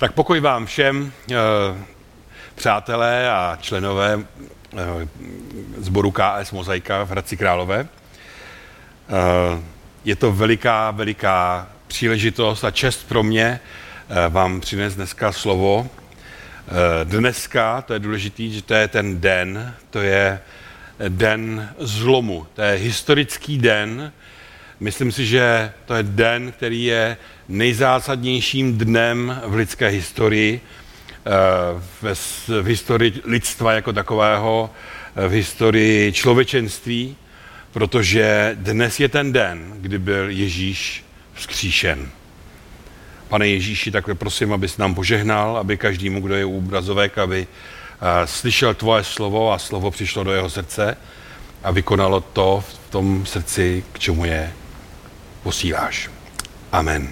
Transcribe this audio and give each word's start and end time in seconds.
Tak 0.00 0.12
pokoj 0.12 0.40
vám 0.40 0.66
všem, 0.66 1.12
eh, 1.30 1.34
přátelé 2.54 3.30
a 3.30 3.58
členové 3.60 4.20
eh, 4.20 5.08
sboru 5.78 6.10
KS 6.10 6.52
Mozaika 6.52 7.04
v 7.04 7.10
Hradci 7.10 7.36
Králové. 7.36 7.80
Eh, 7.80 9.62
je 10.04 10.16
to 10.16 10.32
veliká, 10.32 10.90
veliká 10.90 11.68
příležitost 11.86 12.64
a 12.64 12.70
čest 12.70 13.08
pro 13.08 13.22
mě 13.22 13.60
vám 14.28 14.60
přinést 14.60 14.94
dneska 14.94 15.32
slovo. 15.32 15.88
Dneska, 17.04 17.82
to 17.82 17.92
je 17.92 17.98
důležitý, 17.98 18.52
že 18.52 18.62
to 18.62 18.74
je 18.74 18.88
ten 18.88 19.20
den, 19.20 19.74
to 19.90 20.00
je 20.00 20.40
den 21.08 21.74
zlomu, 21.78 22.46
to 22.54 22.62
je 22.62 22.78
historický 22.78 23.58
den, 23.58 24.12
Myslím 24.80 25.12
si, 25.12 25.26
že 25.26 25.72
to 25.86 25.94
je 25.94 26.02
den, 26.02 26.52
který 26.52 26.84
je 26.84 27.16
nejzásadnějším 27.48 28.78
dnem 28.78 29.40
v 29.46 29.54
lidské 29.54 29.88
historii, 29.88 30.60
eh, 31.26 32.10
v 32.52 32.64
historii 32.64 33.20
lidstva 33.24 33.72
jako 33.72 33.92
takového, 33.92 34.70
eh, 35.16 35.28
v 35.28 35.30
historii 35.30 36.12
člověčenství, 36.12 37.16
protože 37.72 38.56
dnes 38.60 39.00
je 39.00 39.08
ten 39.08 39.32
den, 39.32 39.72
kdy 39.76 39.98
byl 39.98 40.30
Ježíš 40.30 41.04
vzkříšen. 41.34 42.08
Pane 43.28 43.48
Ježíši, 43.48 43.90
takhle 43.90 44.14
prosím, 44.14 44.52
abys 44.52 44.76
nám 44.76 44.94
požehnal, 44.94 45.56
aby 45.56 45.76
každému, 45.76 46.20
kdo 46.20 46.34
je 46.34 46.44
úbrazovek, 46.44 47.18
aby 47.18 47.46
eh, 47.46 48.26
slyšel 48.26 48.74
tvoje 48.74 49.04
slovo 49.04 49.52
a 49.52 49.58
slovo 49.58 49.90
přišlo 49.90 50.24
do 50.24 50.32
jeho 50.32 50.50
srdce 50.50 50.96
a 51.62 51.70
vykonalo 51.70 52.20
to 52.20 52.64
v 52.68 52.90
tom 52.90 53.26
srdci, 53.26 53.84
k 53.92 53.98
čemu 53.98 54.24
je 54.24 54.52
posíláš. 55.42 56.10
Amen. 56.72 57.08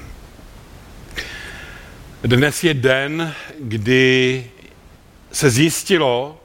Dnes 2.23 2.65
je 2.65 2.75
den, 2.75 3.35
kdy 3.61 4.45
se 5.33 5.51
zjistilo, 5.51 6.41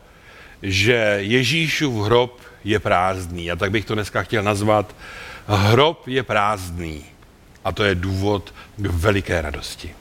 že 0.62 1.17
Ježíšův 1.20 2.06
hrob 2.06 2.42
je 2.64 2.80
prázdný. 2.80 3.52
A 3.52 3.56
tak 3.56 3.72
bych 3.72 3.86
to 3.86 3.94
dneska 3.94 4.23
chtěl 4.23 4.44
nazvat 4.44 4.95
Hrob 5.48 6.08
je 6.08 6.23
prázdný. 6.23 7.06
A 7.66 7.72
to 7.72 7.84
je 7.84 7.95
důvod 7.95 8.53
k 8.78 8.86
veliké 8.86 9.42
radosti. 9.42 9.95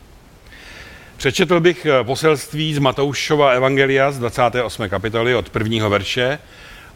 Přečetl 1.16 1.60
bych 1.60 1.86
poselství 2.02 2.74
z 2.74 2.78
Matoušova 2.78 3.50
Evangelia 3.50 4.12
z 4.12 4.18
28. 4.18 4.88
kapitoly 4.88 5.34
od 5.34 5.50
prvního 5.50 5.90
verše 5.90 6.38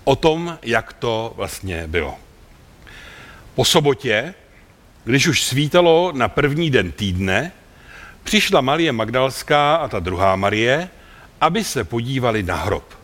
o 0.05 0.17
tom, 0.17 0.59
jak 0.63 0.93
to 0.93 1.33
vlastně 1.37 1.87
bylo. 1.87 2.15
Po 3.55 3.65
sobotě, 3.65 4.35
když 5.07 5.27
už 5.27 5.43
svítalo 5.43 6.13
na 6.15 6.29
první 6.29 6.71
den 6.71 6.93
týdne, 6.93 7.53
přišla 8.25 8.61
Marie 8.61 8.93
Magdalská 8.93 9.77
a 9.77 9.89
ta 9.89 10.01
druhá 10.01 10.37
Marie, 10.37 10.89
aby 11.41 11.65
se 11.65 11.85
podívali 11.85 12.43
na 12.43 12.57
hrob. 12.57 12.99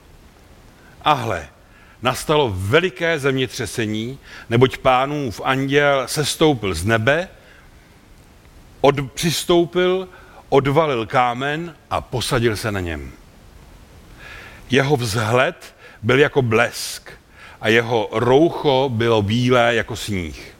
A 1.03 1.13
hle, 1.13 1.49
nastalo 2.03 2.53
veliké 2.57 3.19
zemětřesení, 3.19 4.19
neboť 4.51 4.79
pánův 4.79 5.41
anděl 5.45 6.03
sestoupil 6.07 6.75
z 6.75 6.85
nebe, 6.85 7.29
od, 8.81 8.95
přistoupil, 9.15 10.09
odvalil 10.49 11.07
kámen 11.07 11.75
a 11.91 12.01
posadil 12.01 12.57
se 12.57 12.73
na 12.73 12.81
něm. 12.81 13.13
Jeho 14.71 14.97
vzhled 14.97 15.75
byl 16.03 16.19
jako 16.19 16.43
blesk 16.43 17.11
a 17.61 17.69
jeho 17.69 18.09
roucho 18.13 18.91
bylo 18.93 19.23
bílé 19.23 19.75
jako 19.75 19.97
sníh. 19.97 20.52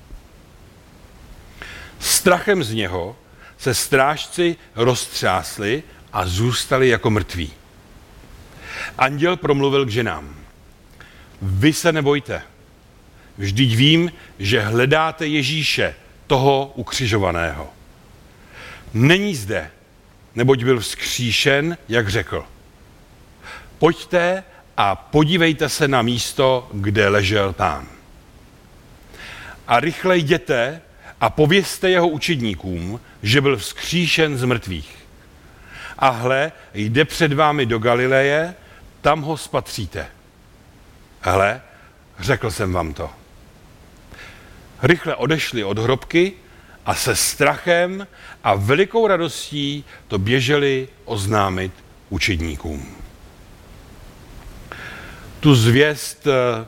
Strachem 2.03 2.65
z 2.65 2.73
něho 2.73 3.17
se 3.59 3.75
strážci 3.75 4.57
roztřásli 4.75 5.83
a 6.13 6.27
zůstali 6.27 6.89
jako 6.89 7.11
mrtví. 7.11 7.53
Anděl 8.99 9.37
promluvil 9.37 9.87
k 9.87 9.91
ženám. 9.91 10.37
Vy 11.43 11.73
se 11.73 11.93
nebojte. 11.93 12.43
Vždyť 13.39 13.77
vím, 13.77 14.13
že 14.39 14.61
hledáte 14.61 15.27
Ježíše, 15.27 15.95
toho 16.27 16.73
ukřižovaného. 16.75 17.71
Není 18.95 19.35
zde, 19.35 19.71
neboť 20.35 20.65
byl 20.65 20.81
vzkříšen, 20.81 21.79
jak 21.89 22.09
řekl. 22.09 22.45
Pojďte 23.79 24.45
a 24.77 24.97
podívejte 24.97 25.69
se 25.69 25.89
na 25.89 26.03
místo, 26.03 26.69
kde 26.73 27.09
ležel 27.09 27.53
pán. 27.53 27.89
A 29.67 29.81
rychle 29.81 30.19
jděte 30.19 30.81
a 31.23 31.31
povězte 31.31 31.91
jeho 31.91 32.09
učedníkům, 32.09 33.01
že 33.23 33.41
byl 33.41 33.57
vzkříšen 33.57 34.39
z 34.39 34.45
mrtvých. 34.45 34.97
A 35.99 36.09
hle, 36.09 36.53
jde 36.75 37.05
před 37.05 37.33
vámi 37.33 37.67
do 37.67 37.79
Galileje, 37.79 38.55
tam 39.01 39.23
ho 39.23 39.37
spatříte. 39.37 40.07
Hle, 41.21 41.61
řekl 42.21 42.51
jsem 42.51 42.73
vám 42.73 42.95
to. 42.95 43.11
Rychle 44.83 45.15
odešli 45.15 45.65
od 45.65 45.79
hrobky 45.79 46.33
a 46.87 46.95
se 46.95 47.17
strachem 47.17 48.07
a 48.45 48.55
velikou 48.55 49.07
radostí 49.07 49.85
to 50.09 50.19
běželi 50.19 50.89
oznámit 51.05 51.73
učedníkům. 52.11 52.97
Tu 55.41 55.55
zvěst 55.55 56.27
eh, 56.27 56.67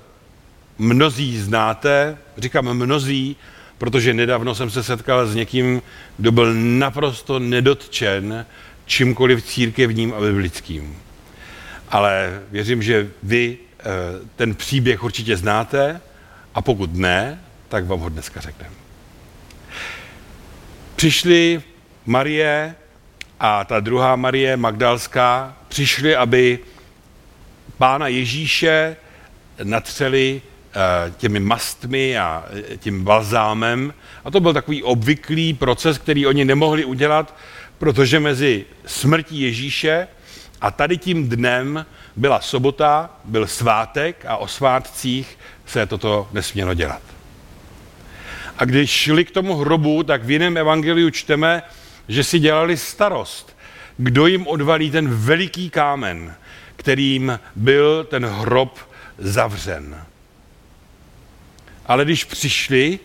mnozí 0.79 1.39
znáte, 1.41 2.19
říkám 2.39 2.75
mnozí, 2.75 3.37
protože 3.85 4.15
nedávno 4.15 4.55
jsem 4.55 4.71
se 4.71 4.83
setkal 4.83 5.27
s 5.27 5.35
někým, 5.35 5.83
kdo 6.17 6.33
byl 6.33 6.55
naprosto 6.55 7.39
nedotčen 7.39 8.47
čímkoliv 8.87 9.45
církevním 9.45 10.15
a 10.15 10.21
biblickým. 10.21 10.97
Ale 11.89 12.41
věřím, 12.51 12.83
že 12.83 13.11
vy 13.23 13.59
eh, 13.79 13.85
ten 14.37 14.55
příběh 14.55 15.05
určitě 15.05 15.37
znáte 15.37 16.01
a 16.55 16.63
pokud 16.63 16.95
ne, 16.95 17.41
tak 17.69 17.87
vám 17.87 18.01
ho 18.01 18.09
dneska 18.09 18.41
řekneme. 18.41 18.75
Přišli 20.97 21.63
Marie 22.07 22.75
a 23.41 23.65
ta 23.65 23.81
druhá 23.81 24.17
Marie 24.17 24.57
Magdalská, 24.57 25.57
přišli, 25.69 26.17
aby 26.17 26.59
pána 27.79 28.09
Ježíše 28.09 28.97
natřeli 29.63 30.43
těmi 31.17 31.41
mastmi 31.41 32.19
a 32.19 32.45
eh, 32.73 32.77
tím 32.77 33.05
balzámem. 33.05 33.95
A 34.25 34.31
to 34.31 34.41
byl 34.41 34.53
takový 34.53 34.83
obvyklý 34.83 35.55
proces, 35.55 35.99
který 35.99 36.27
oni 36.27 36.45
nemohli 36.45 36.85
udělat, 36.85 37.37
protože 37.79 38.21
mezi 38.21 38.65
smrtí 38.87 39.41
Ježíše 39.41 40.09
a 40.61 40.71
tady 40.71 40.99
tím 40.99 41.29
dnem 41.29 41.87
byla 42.17 42.41
sobota, 42.41 43.11
byl 43.25 43.47
svátek 43.47 44.25
a 44.29 44.37
o 44.37 44.49
svátcích 44.49 45.39
se 45.67 45.87
toto 45.87 46.29
nesmělo 46.33 46.75
dělat. 46.75 47.03
A 48.59 48.65
když 48.65 48.91
šli 48.91 49.25
k 49.25 49.31
tomu 49.31 49.57
hrobu, 49.57 50.03
tak 50.03 50.25
v 50.25 50.31
jiném 50.31 50.57
evangeliu 50.57 51.11
čteme, 51.11 51.63
že 52.09 52.25
si 52.25 52.39
dělali 52.39 52.77
starost, 52.77 53.57
kdo 53.97 54.27
jim 54.27 54.47
odvalí 54.47 54.91
ten 54.91 55.09
veliký 55.09 55.71
kámen, 55.71 56.35
kterým 56.77 57.39
byl 57.57 58.05
ten 58.05 58.27
hrob 58.27 58.79
zavřen. 59.19 60.05
Ale 61.87 62.05
když 62.05 62.25
přišli, 62.25 62.99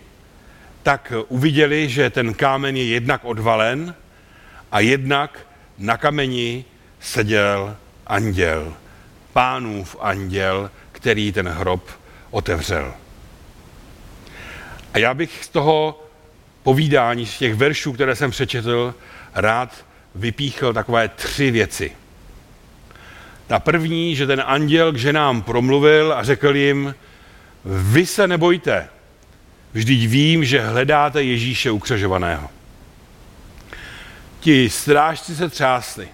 tak 0.82 1.12
uviděli, 1.28 1.88
že 1.88 2.10
ten 2.10 2.34
kámen 2.34 2.76
je 2.76 2.84
jednak 2.84 3.24
odvalen 3.24 3.94
a 4.72 4.80
jednak 4.80 5.46
na 5.78 5.96
kameni 5.96 6.64
seděl 7.00 7.76
anděl, 8.06 8.74
pánův 9.32 9.96
anděl, 10.00 10.70
který 10.92 11.32
ten 11.32 11.48
hrob 11.48 11.90
otevřel. 12.30 12.94
A 14.94 14.98
já 14.98 15.14
bych 15.14 15.44
z 15.44 15.48
toho 15.48 16.04
povídání, 16.62 17.26
z 17.26 17.38
těch 17.38 17.54
veršů, 17.54 17.92
které 17.92 18.16
jsem 18.16 18.30
přečetl, 18.30 18.94
rád 19.34 19.84
vypíchl 20.14 20.72
takové 20.72 21.08
tři 21.08 21.50
věci. 21.50 21.92
Ta 23.46 23.58
první, 23.58 24.16
že 24.16 24.26
ten 24.26 24.42
anděl 24.46 24.92
k 24.92 24.96
ženám 24.96 25.42
promluvil 25.42 26.12
a 26.12 26.22
řekl 26.22 26.56
jim, 26.56 26.94
vy 27.64 28.06
se 28.06 28.28
nebojte, 28.28 28.88
vždyť 29.72 30.06
vím, 30.06 30.44
že 30.44 30.60
hledáte 30.60 31.22
Ježíše 31.22 31.70
ukřežovaného. 31.70 32.48
Ti 34.40 34.70
strážci 34.70 35.36
se 35.36 35.48
třásli. 35.48 36.08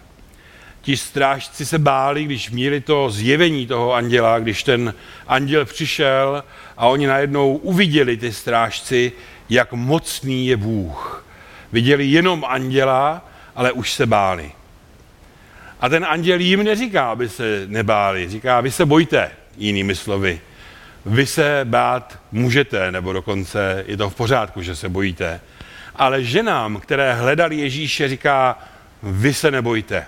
Ti 0.82 0.96
strážci 0.96 1.66
se 1.66 1.78
báli, 1.78 2.24
když 2.24 2.50
měli 2.50 2.80
to 2.80 3.10
zjevení 3.10 3.66
toho 3.66 3.94
anděla, 3.94 4.38
když 4.38 4.62
ten 4.62 4.94
anděl 5.26 5.64
přišel 5.64 6.44
a 6.76 6.86
oni 6.86 7.06
najednou 7.06 7.56
uviděli 7.56 8.16
ty 8.16 8.32
strážci, 8.32 9.12
jak 9.48 9.72
mocný 9.72 10.46
je 10.46 10.56
Bůh. 10.56 11.26
Viděli 11.72 12.06
jenom 12.06 12.44
anděla, 12.48 13.28
ale 13.56 13.72
už 13.72 13.92
se 13.92 14.06
báli. 14.06 14.52
A 15.80 15.88
ten 15.88 16.04
anděl 16.08 16.40
jim 16.40 16.64
neříká, 16.64 17.10
aby 17.10 17.28
se 17.28 17.62
nebáli, 17.66 18.28
říká, 18.28 18.60
vy 18.60 18.70
se 18.70 18.86
bojte, 18.86 19.30
jinými 19.56 19.94
slovy. 19.94 20.40
Vy 21.06 21.26
se 21.26 21.60
bát 21.64 22.18
můžete, 22.32 22.92
nebo 22.92 23.12
dokonce 23.12 23.84
je 23.86 23.96
to 23.96 24.10
v 24.10 24.14
pořádku, 24.14 24.62
že 24.62 24.76
se 24.76 24.88
bojíte. 24.88 25.40
Ale 25.96 26.24
ženám, 26.24 26.80
které 26.80 27.14
hledali 27.14 27.56
Ježíše, 27.56 28.08
říká, 28.08 28.58
vy 29.02 29.34
se 29.34 29.50
nebojte. 29.50 30.06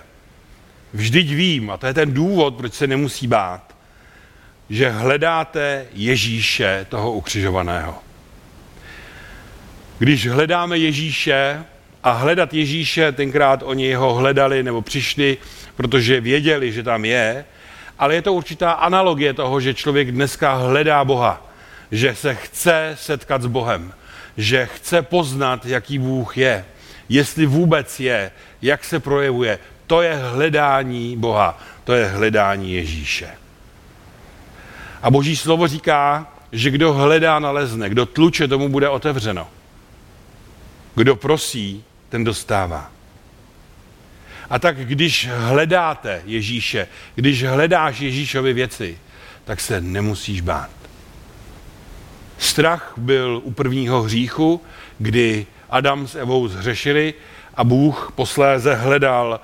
Vždyť 0.93 1.33
vím, 1.33 1.69
a 1.71 1.77
to 1.77 1.87
je 1.87 1.93
ten 1.93 2.13
důvod, 2.13 2.55
proč 2.55 2.73
se 2.73 2.87
nemusí 2.87 3.27
bát, 3.27 3.75
že 4.69 4.89
hledáte 4.89 5.85
Ježíše, 5.93 6.85
toho 6.89 7.11
ukřižovaného. 7.11 7.95
Když 9.99 10.27
hledáme 10.27 10.77
Ježíše, 10.77 11.63
a 12.03 12.11
hledat 12.11 12.53
Ježíše, 12.53 13.11
tenkrát 13.11 13.63
oni 13.63 13.93
ho 13.93 14.13
hledali 14.13 14.63
nebo 14.63 14.81
přišli, 14.81 15.37
protože 15.75 16.21
věděli, 16.21 16.71
že 16.71 16.83
tam 16.83 17.05
je, 17.05 17.45
ale 17.99 18.15
je 18.15 18.21
to 18.21 18.33
určitá 18.33 18.71
analogie 18.71 19.33
toho, 19.33 19.59
že 19.59 19.73
člověk 19.73 20.11
dneska 20.11 20.53
hledá 20.53 21.05
Boha, 21.05 21.45
že 21.91 22.15
se 22.15 22.35
chce 22.35 22.95
setkat 22.99 23.41
s 23.41 23.45
Bohem, 23.45 23.93
že 24.37 24.65
chce 24.65 25.01
poznat, 25.01 25.65
jaký 25.65 25.99
Bůh 25.99 26.37
je, 26.37 26.65
jestli 27.09 27.45
vůbec 27.45 27.99
je, 27.99 28.31
jak 28.61 28.83
se 28.83 28.99
projevuje. 28.99 29.59
To 29.87 30.01
je 30.01 30.15
hledání 30.15 31.17
Boha, 31.17 31.59
to 31.83 31.93
je 31.93 32.05
hledání 32.05 32.73
Ježíše. 32.73 33.29
A 35.01 35.11
Boží 35.11 35.35
slovo 35.35 35.67
říká, 35.67 36.27
že 36.51 36.69
kdo 36.69 36.93
hledá, 36.93 37.39
nalezne, 37.39 37.89
kdo 37.89 38.05
tluče, 38.05 38.47
tomu 38.47 38.69
bude 38.69 38.89
otevřeno. 38.89 39.47
Kdo 40.95 41.15
prosí, 41.15 41.83
ten 42.09 42.23
dostává. 42.23 42.98
A 44.49 44.59
tak 44.59 44.77
když 44.77 45.29
hledáte 45.31 46.21
Ježíše, 46.25 46.87
když 47.15 47.43
hledáš 47.43 47.99
Ježíšovi 47.99 48.53
věci, 48.53 48.97
tak 49.45 49.59
se 49.59 49.81
nemusíš 49.81 50.41
bát. 50.41 50.69
Strach 52.37 52.93
byl 52.97 53.41
u 53.43 53.51
prvního 53.51 54.01
hříchu, 54.01 54.61
kdy 54.97 55.45
Adam 55.69 56.07
s 56.07 56.15
Evou 56.15 56.47
zhřešili 56.47 57.13
a 57.55 57.63
Bůh 57.63 58.11
posléze 58.15 58.75
hledal 58.75 59.39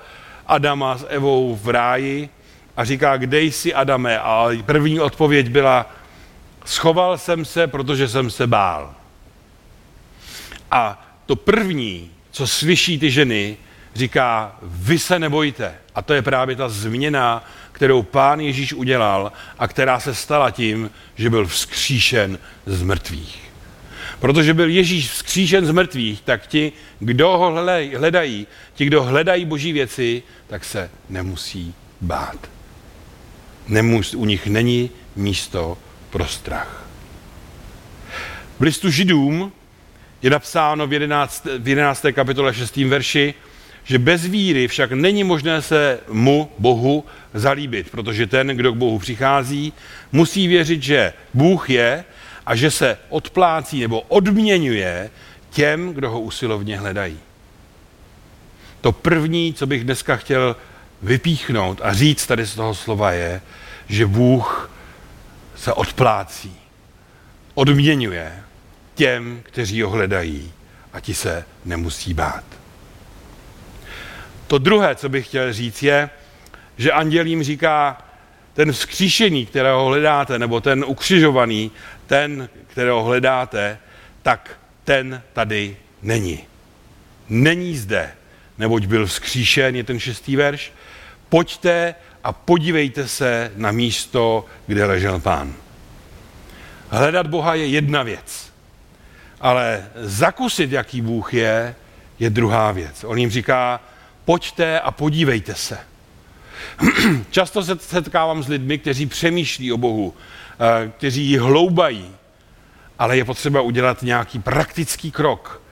Adama 0.46 0.98
s 0.98 1.06
Evou 1.08 1.58
v 1.62 1.68
ráji 1.68 2.28
a 2.76 2.84
říká, 2.84 3.16
kde 3.16 3.42
jsi 3.42 3.74
Adame? 3.74 4.18
A 4.20 4.48
první 4.66 5.00
odpověď 5.00 5.48
byla, 5.48 5.90
schoval 6.64 7.18
jsem 7.18 7.44
se, 7.44 7.66
protože 7.66 8.08
jsem 8.08 8.30
se 8.30 8.46
bál. 8.46 8.94
A 10.70 11.06
to 11.26 11.36
první, 11.36 12.10
co 12.30 12.46
slyší 12.46 12.98
ty 12.98 13.10
ženy, 13.10 13.56
říká, 13.96 14.56
vy 14.62 14.98
se 14.98 15.18
nebojte. 15.18 15.74
A 15.94 16.02
to 16.02 16.14
je 16.14 16.22
právě 16.22 16.56
ta 16.56 16.68
změna, 16.68 17.44
kterou 17.72 18.02
pán 18.02 18.40
Ježíš 18.40 18.72
udělal 18.72 19.32
a 19.58 19.68
která 19.68 20.00
se 20.00 20.14
stala 20.14 20.50
tím, 20.50 20.90
že 21.16 21.30
byl 21.30 21.46
vzkříšen 21.46 22.38
z 22.66 22.82
mrtvých. 22.82 23.42
Protože 24.20 24.54
byl 24.54 24.68
Ježíš 24.68 25.10
vzkříšen 25.10 25.66
z 25.66 25.70
mrtvých, 25.70 26.20
tak 26.22 26.46
ti, 26.46 26.72
kdo 26.98 27.28
ho 27.28 27.52
hledají, 27.96 28.46
ti, 28.74 28.84
kdo 28.84 29.02
hledají 29.02 29.44
boží 29.44 29.72
věci, 29.72 30.22
tak 30.46 30.64
se 30.64 30.90
nemusí 31.08 31.74
bát. 32.00 32.38
Nemus, 33.68 34.14
u 34.14 34.24
nich 34.24 34.46
není 34.46 34.90
místo 35.16 35.78
pro 36.10 36.26
strach. 36.26 36.86
V 38.58 38.62
listu 38.62 38.90
židům 38.90 39.52
je 40.22 40.30
napsáno 40.30 40.86
v 40.86 40.92
11. 40.92 41.46
v 41.58 41.68
11. 41.68 42.06
kapitole 42.12 42.54
6. 42.54 42.76
verši, 42.76 43.34
že 43.86 43.98
bez 43.98 44.26
víry 44.26 44.68
však 44.68 44.92
není 44.92 45.24
možné 45.24 45.62
se 45.62 46.00
mu, 46.08 46.50
Bohu, 46.58 47.04
zalíbit, 47.34 47.90
protože 47.90 48.26
ten, 48.26 48.46
kdo 48.48 48.72
k 48.72 48.76
Bohu 48.76 48.98
přichází, 48.98 49.72
musí 50.12 50.48
věřit, 50.48 50.82
že 50.82 51.12
Bůh 51.34 51.70
je 51.70 52.04
a 52.46 52.56
že 52.56 52.70
se 52.70 52.98
odplácí 53.08 53.80
nebo 53.80 54.00
odměňuje 54.00 55.10
těm, 55.50 55.92
kdo 55.94 56.10
ho 56.10 56.20
usilovně 56.20 56.78
hledají. 56.78 57.18
To 58.80 58.92
první, 58.92 59.54
co 59.54 59.66
bych 59.66 59.84
dneska 59.84 60.16
chtěl 60.16 60.56
vypíchnout 61.02 61.80
a 61.82 61.92
říct 61.92 62.26
tady 62.26 62.46
z 62.46 62.54
toho 62.54 62.74
slova 62.74 63.12
je, 63.12 63.40
že 63.88 64.06
Bůh 64.06 64.70
se 65.56 65.72
odplácí, 65.72 66.56
odměňuje 67.54 68.32
těm, 68.94 69.40
kteří 69.42 69.82
ho 69.82 69.90
hledají 69.90 70.52
a 70.92 71.00
ti 71.00 71.14
se 71.14 71.44
nemusí 71.64 72.14
bát. 72.14 72.44
To 74.46 74.58
druhé, 74.58 74.94
co 74.94 75.08
bych 75.08 75.26
chtěl 75.26 75.52
říct, 75.52 75.82
je, 75.82 76.10
že 76.76 76.92
anděl 76.92 77.26
jim 77.26 77.42
říká, 77.42 77.98
ten 78.54 78.72
vzkříšený, 78.72 79.46
kterého 79.46 79.84
hledáte, 79.84 80.38
nebo 80.38 80.60
ten 80.60 80.84
ukřižovaný, 80.84 81.70
ten, 82.06 82.48
kterého 82.66 83.04
hledáte, 83.04 83.78
tak 84.22 84.58
ten 84.84 85.22
tady 85.32 85.76
není. 86.02 86.40
Není 87.28 87.76
zde, 87.76 88.12
neboť 88.58 88.86
byl 88.86 89.06
vzkříšen, 89.06 89.76
je 89.76 89.84
ten 89.84 90.00
šestý 90.00 90.36
verš. 90.36 90.72
Pojďte 91.28 91.94
a 92.24 92.32
podívejte 92.32 93.08
se 93.08 93.52
na 93.56 93.70
místo, 93.70 94.44
kde 94.66 94.84
ležel 94.84 95.20
pán. 95.20 95.54
Hledat 96.88 97.26
Boha 97.26 97.54
je 97.54 97.66
jedna 97.66 98.02
věc, 98.02 98.52
ale 99.40 99.86
zakusit, 99.96 100.72
jaký 100.72 101.00
Bůh 101.00 101.34
je, 101.34 101.74
je 102.18 102.30
druhá 102.30 102.72
věc. 102.72 103.04
On 103.04 103.18
jim 103.18 103.30
říká, 103.30 103.80
pojďte 104.26 104.80
a 104.80 104.90
podívejte 104.90 105.54
se. 105.54 105.78
Často 107.30 107.64
se 107.64 107.78
setkávám 107.78 108.42
s 108.42 108.48
lidmi, 108.48 108.78
kteří 108.78 109.06
přemýšlí 109.06 109.72
o 109.72 109.76
Bohu, 109.76 110.14
eh, 110.14 110.92
kteří 110.98 111.24
ji 111.24 111.38
hloubají, 111.38 112.10
ale 112.98 113.16
je 113.16 113.24
potřeba 113.24 113.60
udělat 113.60 114.02
nějaký 114.02 114.38
praktický 114.38 115.10
krok, 115.10 115.62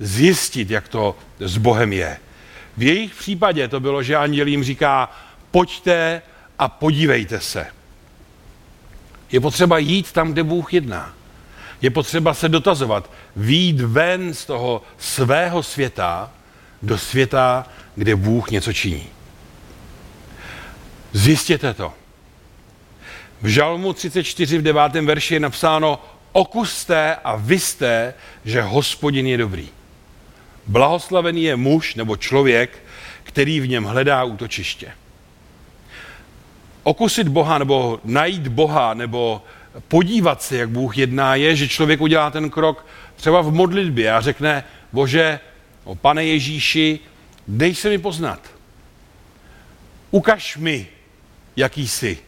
zjistit, 0.00 0.70
jak 0.70 0.88
to 0.88 1.16
s 1.40 1.56
Bohem 1.56 1.92
je. 1.92 2.18
V 2.76 2.82
jejich 2.82 3.14
případě 3.14 3.68
to 3.68 3.80
bylo, 3.80 4.02
že 4.02 4.16
anděl 4.16 4.46
jim 4.46 4.64
říká, 4.64 5.12
pojďte 5.50 6.22
a 6.58 6.68
podívejte 6.68 7.40
se. 7.40 7.66
Je 9.32 9.40
potřeba 9.40 9.78
jít 9.78 10.12
tam, 10.12 10.32
kde 10.32 10.42
Bůh 10.42 10.74
jedná. 10.74 11.14
Je 11.82 11.90
potřeba 11.90 12.34
se 12.34 12.48
dotazovat, 12.48 13.10
výjít 13.36 13.80
ven 13.80 14.34
z 14.34 14.46
toho 14.46 14.82
svého 14.98 15.62
světa 15.62 16.30
do 16.84 16.98
světa, 16.98 17.66
kde 17.94 18.16
Bůh 18.16 18.50
něco 18.50 18.72
činí. 18.72 19.06
Zjistěte 21.12 21.74
to. 21.74 21.92
V 23.42 23.46
Žalmu 23.46 23.92
34 23.92 24.58
v 24.58 24.62
9. 24.62 24.94
verši 24.94 25.34
je 25.34 25.40
napsáno 25.40 26.04
okuste 26.32 27.16
a 27.24 27.36
vyste, 27.36 28.14
že 28.44 28.62
hospodin 28.62 29.26
je 29.26 29.38
dobrý. 29.38 29.68
Blahoslavený 30.66 31.42
je 31.42 31.56
muž 31.56 31.94
nebo 31.94 32.16
člověk, 32.16 32.82
který 33.22 33.60
v 33.60 33.68
něm 33.68 33.84
hledá 33.84 34.24
útočiště. 34.24 34.92
Okusit 36.82 37.28
Boha 37.28 37.58
nebo 37.58 38.00
najít 38.04 38.48
Boha 38.48 38.94
nebo 38.94 39.42
podívat 39.88 40.42
se, 40.42 40.56
jak 40.56 40.70
Bůh 40.70 40.98
jedná, 40.98 41.34
je, 41.34 41.56
že 41.56 41.68
člověk 41.68 42.00
udělá 42.00 42.30
ten 42.30 42.50
krok 42.50 42.86
třeba 43.16 43.40
v 43.42 43.52
modlitbě 43.52 44.12
a 44.12 44.20
řekne, 44.20 44.64
bože, 44.92 45.40
o 45.84 45.94
pane 45.94 46.24
Ježíši, 46.24 47.00
dej 47.48 47.74
se 47.74 47.88
mi 47.88 47.98
poznat. 47.98 48.40
Ukaž 50.10 50.56
mi, 50.56 50.86
jaký 51.56 51.88
jsi. 51.88 52.18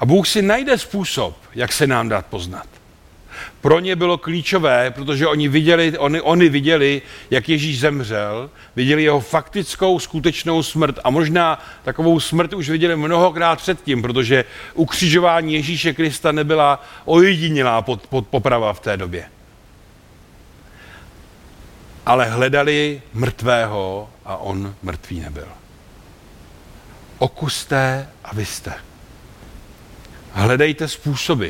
A 0.00 0.06
Bůh 0.06 0.28
si 0.28 0.42
najde 0.42 0.78
způsob, 0.78 1.36
jak 1.54 1.72
se 1.72 1.86
nám 1.86 2.08
dát 2.08 2.26
poznat. 2.26 2.66
Pro 3.60 3.80
ně 3.80 3.96
bylo 3.96 4.18
klíčové, 4.18 4.90
protože 4.90 5.26
oni 5.26 5.48
viděli, 5.48 5.98
oni, 5.98 6.20
oni 6.20 6.48
viděli, 6.48 7.02
jak 7.30 7.48
Ježíš 7.48 7.80
zemřel, 7.80 8.50
viděli 8.76 9.02
jeho 9.02 9.20
faktickou, 9.20 9.98
skutečnou 9.98 10.62
smrt 10.62 10.98
a 11.04 11.10
možná 11.10 11.64
takovou 11.84 12.20
smrt 12.20 12.52
už 12.52 12.70
viděli 12.70 12.96
mnohokrát 12.96 13.58
předtím, 13.58 14.02
protože 14.02 14.44
ukřižování 14.74 15.54
Ježíše 15.54 15.92
Krista 15.92 16.32
nebyla 16.32 16.84
ojedinělá 17.04 17.82
pod, 17.82 18.06
pod 18.06 18.26
poprava 18.26 18.72
v 18.72 18.80
té 18.80 18.96
době. 18.96 19.26
Ale 22.08 22.24
hledali 22.24 23.02
mrtvého 23.12 24.10
a 24.24 24.36
on 24.36 24.74
mrtvý 24.82 25.20
nebyl. 25.20 25.48
Okuste 27.18 28.08
a 28.24 28.34
vy 28.34 28.44
jste. 28.44 28.74
Hledejte 30.32 30.88
způsoby, 30.88 31.48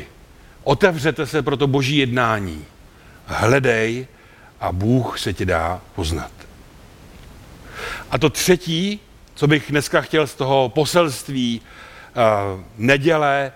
Otevřete 0.63 1.25
se 1.25 1.41
pro 1.41 1.57
to 1.57 1.67
boží 1.67 1.97
jednání. 1.97 2.65
Hledej 3.25 4.07
a 4.59 4.71
Bůh 4.71 5.19
se 5.19 5.33
ti 5.33 5.45
dá 5.45 5.81
poznat. 5.95 6.31
A 8.11 8.17
to 8.17 8.29
třetí, 8.29 8.99
co 9.35 9.47
bych 9.47 9.65
dneska 9.69 10.01
chtěl 10.01 10.27
z 10.27 10.35
toho 10.35 10.69
poselství 10.69 11.61
uh, 11.61 12.61
neděle, 12.77 13.51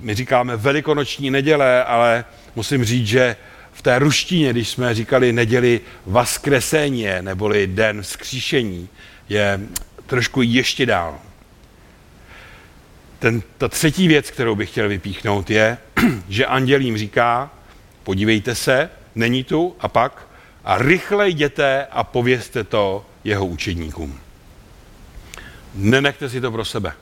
my 0.00 0.14
říkáme 0.14 0.56
velikonoční 0.56 1.30
neděle, 1.30 1.84
ale 1.84 2.24
musím 2.54 2.84
říct, 2.84 3.06
že 3.06 3.36
v 3.80 3.82
té 3.82 3.98
ruštině, 3.98 4.50
když 4.50 4.68
jsme 4.68 4.94
říkali 4.94 5.32
neděli 5.32 5.80
vaskreseně, 6.06 7.22
neboli 7.22 7.66
den 7.66 8.02
vzkříšení, 8.02 8.88
je 9.28 9.60
trošku 10.06 10.42
ještě 10.42 10.86
dál. 10.86 11.18
Ten, 13.18 13.42
ta 13.58 13.68
třetí 13.68 14.08
věc, 14.08 14.30
kterou 14.30 14.54
bych 14.54 14.70
chtěl 14.70 14.88
vypíchnout, 14.88 15.50
je, 15.50 15.78
že 16.28 16.46
anděl 16.46 16.80
jim 16.80 16.98
říká, 16.98 17.50
podívejte 18.04 18.54
se, 18.54 18.90
není 19.14 19.44
tu, 19.44 19.76
a 19.80 19.88
pak, 19.88 20.28
a 20.64 20.78
rychle 20.78 21.28
jděte 21.28 21.86
a 21.90 22.04
povězte 22.04 22.64
to 22.64 23.06
jeho 23.24 23.46
učedníkům. 23.46 24.20
Nenechte 25.74 26.28
si 26.28 26.40
to 26.40 26.52
pro 26.52 26.64
sebe. 26.64 26.92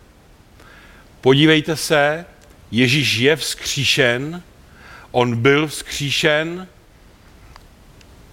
Podívejte 1.20 1.76
se, 1.76 2.24
Ježíš 2.70 3.16
je 3.16 3.36
vzkříšen, 3.36 4.42
on 5.10 5.36
byl 5.36 5.66
vzkříšen 5.66 6.68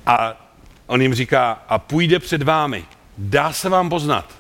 a 0.05 0.41
on 0.87 1.01
jim 1.01 1.13
říká, 1.13 1.63
a 1.67 1.79
půjde 1.79 2.19
před 2.19 2.43
vámi, 2.43 2.85
dá 3.17 3.53
se 3.53 3.69
vám 3.69 3.89
poznat, 3.89 4.35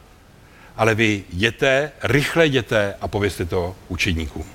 ale 0.77 0.95
vy 0.95 1.23
jděte, 1.29 1.91
rychle 2.03 2.45
jděte 2.45 2.95
a 3.01 3.07
povězte 3.07 3.45
to 3.45 3.75
učedníkům. 3.87 4.45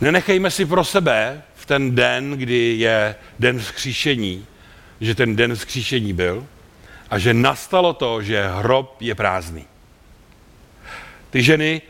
Nenechejme 0.00 0.50
si 0.50 0.66
pro 0.66 0.84
sebe 0.84 1.42
v 1.54 1.66
ten 1.66 1.94
den, 1.94 2.30
kdy 2.30 2.74
je 2.78 3.14
den 3.38 3.58
vzkříšení, 3.58 4.46
že 5.00 5.14
ten 5.14 5.36
den 5.36 5.54
vzkříšení 5.54 6.12
byl 6.12 6.46
a 7.10 7.18
že 7.18 7.34
nastalo 7.34 7.92
to, 7.92 8.22
že 8.22 8.48
hrob 8.48 8.96
je 9.00 9.14
prázdný. 9.14 9.64
Ty 11.30 11.42
ženy 11.42 11.82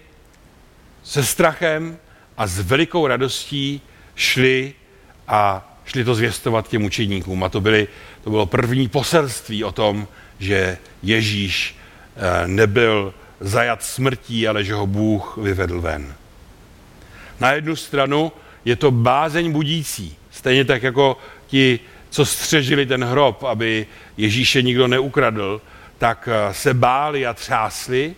se 1.02 1.24
strachem 1.24 1.98
a 2.42 2.46
s 2.46 2.58
velikou 2.58 3.06
radostí 3.06 3.80
šli 4.14 4.74
a 5.28 5.68
šli 5.84 6.04
to 6.04 6.14
zvěstovat 6.14 6.68
těm 6.68 6.84
učeníkům. 6.84 7.44
A 7.44 7.48
to, 7.48 7.60
byly, 7.60 7.88
to 8.24 8.30
bylo 8.30 8.46
první 8.46 8.88
poselství 8.88 9.64
o 9.64 9.72
tom, 9.72 10.08
že 10.38 10.78
Ježíš 11.02 11.76
eh, 12.16 12.48
nebyl 12.48 13.14
zajat 13.40 13.82
smrtí, 13.82 14.48
ale 14.48 14.64
že 14.64 14.74
ho 14.74 14.86
Bůh 14.86 15.36
vyvedl 15.36 15.80
ven. 15.80 16.14
Na 17.40 17.52
jednu 17.52 17.76
stranu 17.76 18.32
je 18.64 18.76
to 18.76 18.90
bázeň 18.90 19.52
budící, 19.52 20.16
stejně 20.30 20.64
tak 20.64 20.82
jako 20.82 21.18
ti, 21.46 21.80
co 22.10 22.26
střežili 22.26 22.86
ten 22.86 23.04
hrob, 23.04 23.44
aby 23.44 23.86
Ježíše 24.16 24.62
nikdo 24.62 24.88
neukradl, 24.88 25.60
tak 25.98 26.28
eh, 26.32 26.54
se 26.54 26.74
báli 26.74 27.26
a 27.26 27.34
třásli. 27.34 28.14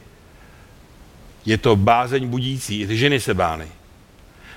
Je 1.47 1.59
to 1.59 1.77
bázeň 1.77 2.29
budící, 2.29 2.81
i 2.81 2.87
ty 2.87 2.97
ženy 2.97 3.21
se 3.21 3.35
bály. 3.35 3.69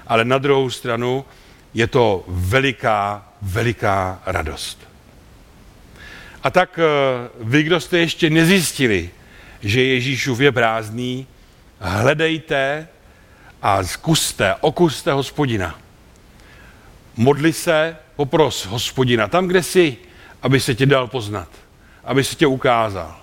Ale 0.08 0.26
na 0.26 0.38
druhou 0.38 0.70
stranu 0.70 1.26
je 1.74 1.88
to 1.88 2.24
veliká, 2.28 3.28
veliká 3.42 4.22
radost. 4.26 4.88
A 6.44 6.50
tak 6.50 6.80
eh, 6.80 7.30
vy, 7.40 7.64
kdo 7.64 7.80
jste 7.80 7.98
ještě 7.98 8.30
nezjistili, 8.30 9.10
že 9.62 9.84
Ježíšův 9.84 10.40
je 10.40 10.52
prázdný, 10.52 11.28
hledejte 11.80 12.88
a 13.62 13.84
zkuste, 13.84 14.56
okuste 14.62 15.12
hospodina. 15.12 15.80
Modli 17.16 17.54
se, 17.54 17.96
popros 18.16 18.66
hospodina 18.66 19.28
tam, 19.28 19.48
kde 19.48 19.64
jsi, 19.64 19.98
aby 20.42 20.60
se 20.60 20.76
tě 20.76 20.86
dal 20.86 21.08
poznat, 21.08 21.50
aby 22.04 22.24
se 22.24 22.36
tě 22.36 22.48
ukázal. 22.48 23.16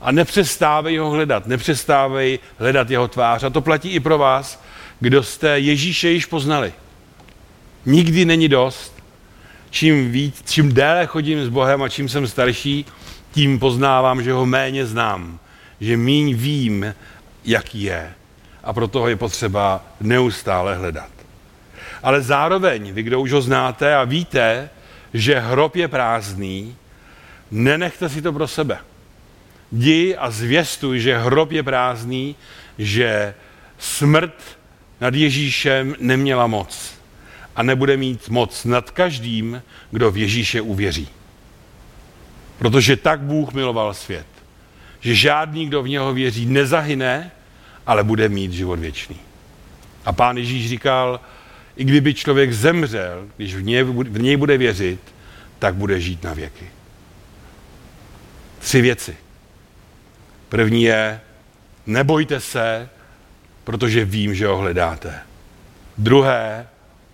A 0.00 0.12
nepřestávej 0.12 0.96
ho 0.96 1.10
hledat, 1.10 1.46
nepřestávej 1.46 2.38
hledat 2.58 2.90
jeho 2.90 3.08
tvář. 3.08 3.42
A 3.42 3.50
to 3.50 3.60
platí 3.60 3.88
i 3.88 4.00
pro 4.00 4.18
vás, 4.18 4.62
kdo 5.02 5.22
jste 5.22 5.58
Ježíše 5.58 6.10
již 6.10 6.26
poznali. 6.26 6.72
Nikdy 7.86 8.24
není 8.24 8.48
dost. 8.48 9.02
Čím, 9.70 10.12
víc, 10.12 10.42
čím 10.50 10.72
déle 10.72 11.06
chodím 11.06 11.44
s 11.44 11.48
Bohem 11.48 11.82
a 11.82 11.88
čím 11.88 12.08
jsem 12.08 12.26
starší, 12.26 12.86
tím 13.32 13.58
poznávám, 13.58 14.22
že 14.22 14.32
ho 14.32 14.46
méně 14.46 14.86
znám, 14.86 15.38
že 15.80 15.96
míň 15.96 16.34
vím, 16.34 16.94
jaký 17.44 17.82
je. 17.82 18.14
A 18.64 18.72
proto 18.72 19.00
ho 19.00 19.08
je 19.08 19.16
potřeba 19.16 19.84
neustále 20.00 20.76
hledat. 20.76 21.10
Ale 22.02 22.22
zároveň, 22.22 22.92
vy, 22.92 23.02
kdo 23.02 23.20
už 23.20 23.32
ho 23.32 23.42
znáte 23.42 23.96
a 23.96 24.04
víte, 24.04 24.70
že 25.14 25.38
hrob 25.38 25.76
je 25.76 25.88
prázdný, 25.88 26.76
nenechte 27.50 28.08
si 28.08 28.22
to 28.22 28.32
pro 28.32 28.48
sebe. 28.48 28.78
Jdi 29.72 30.16
a 30.16 30.30
zvěstuj, 30.30 31.00
že 31.00 31.18
hrob 31.18 31.52
je 31.52 31.62
prázdný, 31.62 32.36
že 32.78 33.34
smrt 33.78 34.61
nad 35.02 35.14
Ježíšem 35.14 35.96
neměla 35.98 36.46
moc 36.46 36.94
a 37.56 37.62
nebude 37.62 37.96
mít 37.96 38.28
moc 38.28 38.64
nad 38.64 38.90
každým, 38.90 39.62
kdo 39.90 40.10
v 40.10 40.16
Ježíše 40.16 40.60
uvěří. 40.60 41.08
Protože 42.58 42.96
tak 42.96 43.20
Bůh 43.20 43.52
miloval 43.52 43.94
svět, 43.94 44.26
že 45.00 45.14
žádný, 45.14 45.66
kdo 45.66 45.82
v 45.82 45.88
něho 45.88 46.14
věří, 46.14 46.46
nezahyne, 46.46 47.30
ale 47.86 48.04
bude 48.04 48.28
mít 48.28 48.52
život 48.52 48.78
věčný. 48.78 49.16
A 50.04 50.12
pán 50.12 50.36
Ježíš 50.36 50.68
říkal, 50.68 51.20
i 51.76 51.84
kdyby 51.84 52.14
člověk 52.14 52.52
zemřel, 52.52 53.26
když 53.36 53.54
v 53.54 53.62
něj, 53.62 53.82
v 53.84 54.18
něj 54.18 54.36
bude 54.36 54.58
věřit, 54.58 55.00
tak 55.58 55.74
bude 55.74 56.00
žít 56.00 56.22
na 56.24 56.34
věky. 56.34 56.66
Tři 58.58 58.80
věci. 58.80 59.16
První 60.48 60.82
je, 60.82 61.20
nebojte 61.86 62.40
se, 62.40 62.88
protože 63.64 64.04
vím, 64.04 64.34
že 64.34 64.46
ho 64.46 64.56
hledáte. 64.56 65.20
Druhé, 65.98 66.66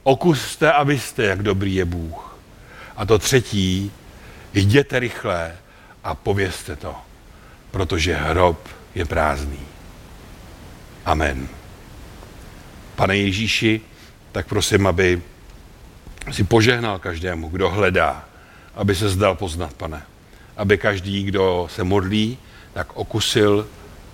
okuste 0.02 0.72
a 0.72 0.82
vyste, 0.82 1.24
jak 1.24 1.42
dobrý 1.42 1.74
je 1.74 1.84
Bůh. 1.84 2.38
A 2.96 3.06
to 3.06 3.18
třetí, 3.18 3.92
jděte 4.54 4.98
rychle 4.98 5.56
a 6.04 6.14
povězte 6.14 6.76
to, 6.76 6.94
protože 7.70 8.14
hrob 8.14 8.68
je 8.94 9.04
prázdný. 9.04 9.60
Amen. 11.04 11.48
Pane 12.96 13.16
Ježíši, 13.16 13.80
tak 14.32 14.46
prosím, 14.46 14.86
aby 14.86 15.22
si 16.30 16.44
požehnal 16.44 16.98
každému, 16.98 17.48
kdo 17.48 17.70
hledá, 17.70 18.24
aby 18.74 18.94
se 18.94 19.08
zdal 19.08 19.34
poznat, 19.34 19.74
pane. 19.74 20.02
Aby 20.56 20.78
každý, 20.78 21.22
kdo 21.22 21.68
se 21.70 21.84
modlí, 21.84 22.38
tak 22.72 22.96
okusil 22.96 23.68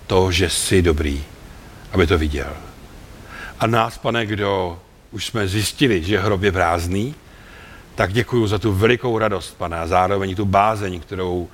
to, 0.07 0.31
že 0.31 0.49
jsi 0.49 0.81
dobrý, 0.81 1.23
aby 1.91 2.07
to 2.07 2.17
viděl. 2.17 2.53
A 3.59 3.67
nás, 3.67 3.97
pane, 3.97 4.25
kdo 4.25 4.79
už 5.11 5.25
jsme 5.25 5.47
zjistili, 5.47 6.03
že 6.03 6.19
hrob 6.19 6.43
je 6.43 6.51
prázdný, 6.51 7.15
tak 7.95 8.13
děkuji 8.13 8.47
za 8.47 8.59
tu 8.59 8.73
velikou 8.73 9.17
radost, 9.17 9.57
pane, 9.57 9.79
a 9.79 9.87
zároveň 9.87 10.35
tu 10.35 10.45
bázeň, 10.45 10.99
kterou 10.99 11.47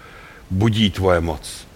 budí 0.49 0.91
tvoje 0.91 1.21
moc. 1.21 1.67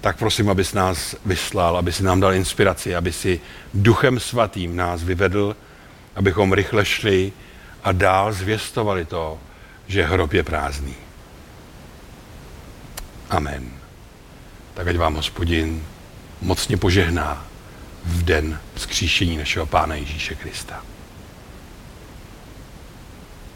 Tak 0.00 0.18
prosím, 0.18 0.50
abys 0.50 0.72
nás 0.72 1.16
vyslal, 1.26 1.76
aby 1.76 1.92
si 1.92 2.02
nám 2.02 2.20
dal 2.20 2.34
inspiraci, 2.34 2.96
aby 2.96 3.12
si 3.12 3.40
duchem 3.74 4.20
svatým 4.20 4.76
nás 4.76 5.02
vyvedl, 5.02 5.56
abychom 6.16 6.52
rychle 6.52 6.84
šli 6.84 7.32
a 7.84 7.92
dál 7.92 8.32
zvěstovali 8.32 9.04
to, 9.04 9.38
že 9.86 10.04
hrob 10.04 10.32
je 10.32 10.42
prázdný. 10.42 10.94
Amen. 13.30 13.70
Tak 14.74 14.88
ať 14.88 14.96
vám 14.96 15.14
hospodin 15.14 15.82
mocně 16.40 16.76
požehná 16.76 17.49
v 18.04 18.22
den 18.22 18.58
vzkříšení 18.74 19.36
našeho 19.36 19.66
Pána 19.66 19.94
Ježíše 19.94 20.34
Krista. 20.34 20.84